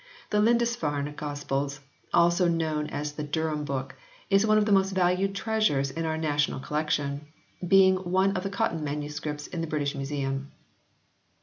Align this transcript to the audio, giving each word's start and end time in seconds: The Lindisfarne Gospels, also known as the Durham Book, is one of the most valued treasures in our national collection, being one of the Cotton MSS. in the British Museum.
The 0.31 0.39
Lindisfarne 0.39 1.13
Gospels, 1.15 1.79
also 2.11 2.47
known 2.47 2.87
as 2.87 3.11
the 3.13 3.21
Durham 3.21 3.65
Book, 3.65 3.93
is 4.31 4.47
one 4.47 4.57
of 4.57 4.65
the 4.65 4.71
most 4.71 4.93
valued 4.95 5.35
treasures 5.35 5.91
in 5.91 6.05
our 6.07 6.17
national 6.17 6.59
collection, 6.59 7.27
being 7.67 7.97
one 7.97 8.35
of 8.35 8.41
the 8.41 8.49
Cotton 8.49 8.83
MSS. 8.83 9.45
in 9.49 9.61
the 9.61 9.67
British 9.67 9.93
Museum. 9.93 10.51